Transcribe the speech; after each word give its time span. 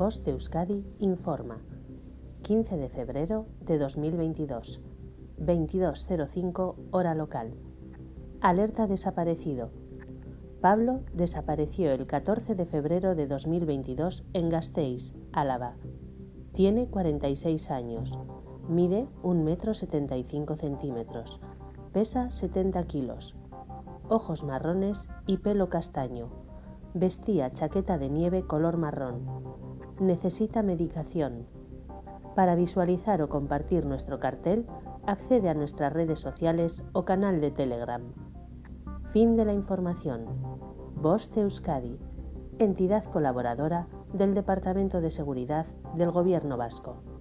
Voz 0.00 0.24
de 0.24 0.30
Euskadi 0.30 0.82
informa. 0.98 1.58
15 2.40 2.78
de 2.78 2.88
febrero 2.88 3.44
de 3.60 3.76
2022. 3.76 4.80
22.05 5.38 6.74
hora 6.90 7.14
local. 7.14 7.52
Alerta 8.40 8.86
desaparecido. 8.86 9.68
Pablo 10.62 11.00
desapareció 11.12 11.92
el 11.92 12.06
14 12.06 12.54
de 12.54 12.64
febrero 12.64 13.14
de 13.14 13.26
2022 13.26 14.24
en 14.32 14.48
Gasteiz, 14.48 15.12
Álava. 15.34 15.74
Tiene 16.54 16.86
46 16.86 17.70
años. 17.70 18.18
Mide 18.70 19.06
1 19.22 19.44
metro 19.44 19.74
75 19.74 20.56
centímetros. 20.56 21.40
Pesa 21.92 22.30
70 22.30 22.82
kilos. 22.84 23.36
Ojos 24.08 24.44
marrones 24.44 25.10
y 25.26 25.36
pelo 25.36 25.68
castaño. 25.68 26.30
Vestía 26.94 27.50
chaqueta 27.50 27.98
de 27.98 28.08
nieve 28.08 28.46
color 28.46 28.78
marrón. 28.78 29.69
Necesita 30.00 30.62
medicación. 30.62 31.46
Para 32.34 32.54
visualizar 32.54 33.20
o 33.20 33.28
compartir 33.28 33.84
nuestro 33.84 34.18
cartel, 34.18 34.64
accede 35.06 35.50
a 35.50 35.54
nuestras 35.54 35.92
redes 35.92 36.18
sociales 36.18 36.82
o 36.94 37.04
canal 37.04 37.42
de 37.42 37.50
Telegram. 37.50 38.00
Fin 39.12 39.36
de 39.36 39.44
la 39.44 39.52
información. 39.52 40.24
Voz 40.96 41.30
de 41.32 41.42
Euskadi, 41.42 41.98
entidad 42.58 43.04
colaboradora 43.04 43.88
del 44.14 44.32
Departamento 44.32 45.02
de 45.02 45.10
Seguridad 45.10 45.66
del 45.94 46.10
Gobierno 46.12 46.56
Vasco. 46.56 47.19